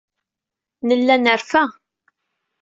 Nella 0.87 1.15
nerfa. 1.17 1.63